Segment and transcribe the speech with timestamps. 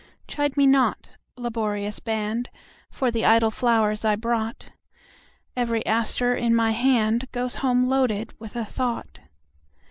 [0.27, 2.49] Chide me not, laborious band,
[2.89, 4.71] For the idle flowers I brought;
[5.55, 9.19] Every aster in my handGoes home loaded with a thought.